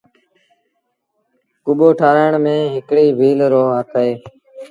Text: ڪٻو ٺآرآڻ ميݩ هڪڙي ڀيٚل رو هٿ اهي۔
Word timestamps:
ڪٻو 1.65 1.87
ٺآرآڻ 1.99 2.31
ميݩ 2.43 2.71
هڪڙي 2.75 3.05
ڀيٚل 3.19 3.39
رو 3.53 3.63
هٿ 3.77 3.89
اهي۔ 3.99 4.13